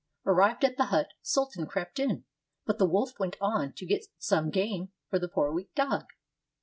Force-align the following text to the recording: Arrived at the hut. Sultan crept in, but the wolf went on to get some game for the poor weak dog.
Arrived 0.25 0.65
at 0.65 0.77
the 0.77 0.85
hut. 0.85 1.09
Sultan 1.21 1.67
crept 1.67 1.99
in, 1.99 2.23
but 2.65 2.79
the 2.79 2.87
wolf 2.87 3.19
went 3.19 3.37
on 3.39 3.71
to 3.73 3.85
get 3.85 4.07
some 4.17 4.49
game 4.49 4.91
for 5.11 5.19
the 5.19 5.27
poor 5.27 5.51
weak 5.51 5.75
dog. 5.75 6.05